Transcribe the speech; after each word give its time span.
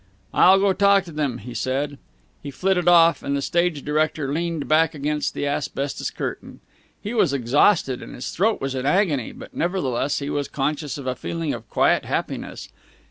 "I'll 0.33 0.57
go 0.57 0.69
and 0.71 0.79
talk 0.79 1.03
to 1.03 1.11
them," 1.11 1.37
he 1.37 1.53
said. 1.53 1.99
He 2.41 2.49
flitted 2.49 2.87
off, 2.87 3.21
and 3.21 3.37
the 3.37 3.39
stage 3.43 3.85
director 3.85 4.33
leaned 4.33 4.67
back 4.67 4.95
against 4.95 5.35
the 5.35 5.45
asbestos 5.45 6.09
curtain. 6.09 6.59
He 6.99 7.13
was 7.13 7.33
exhausted, 7.33 8.01
and 8.01 8.15
his 8.15 8.31
throat 8.31 8.59
was 8.59 8.73
in 8.73 8.87
agony, 8.87 9.31
but 9.31 9.53
nevertheless 9.55 10.17
he 10.17 10.31
was 10.31 10.47
conscious 10.47 10.97
of 10.97 11.05
a 11.05 11.13
feeling 11.13 11.53
of 11.53 11.69
quiet 11.69 12.05
happiness. 12.05 12.69